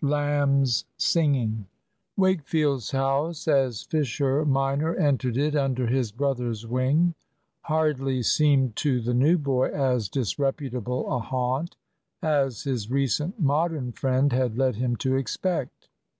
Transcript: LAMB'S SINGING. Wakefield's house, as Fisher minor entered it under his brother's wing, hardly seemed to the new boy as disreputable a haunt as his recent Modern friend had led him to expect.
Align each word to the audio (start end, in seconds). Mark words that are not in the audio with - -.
LAMB'S 0.00 0.84
SINGING. 0.96 1.66
Wakefield's 2.16 2.92
house, 2.92 3.48
as 3.48 3.82
Fisher 3.82 4.44
minor 4.44 4.94
entered 4.94 5.36
it 5.36 5.56
under 5.56 5.88
his 5.88 6.12
brother's 6.12 6.64
wing, 6.64 7.14
hardly 7.62 8.22
seemed 8.22 8.76
to 8.76 9.00
the 9.00 9.12
new 9.12 9.36
boy 9.36 9.66
as 9.72 10.08
disreputable 10.08 11.12
a 11.12 11.18
haunt 11.18 11.74
as 12.22 12.62
his 12.62 12.88
recent 12.88 13.40
Modern 13.40 13.90
friend 13.90 14.32
had 14.32 14.56
led 14.56 14.76
him 14.76 14.94
to 14.98 15.16
expect. 15.16 15.88